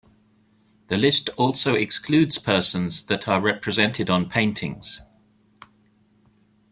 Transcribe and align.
The 0.87 0.97
list 0.97 1.29
also 1.37 1.75
excludes 1.75 2.39
persons 2.39 3.03
that 3.03 3.27
are 3.27 3.39
represented 3.39 4.09
on 4.09 4.29
paintings. 4.29 4.99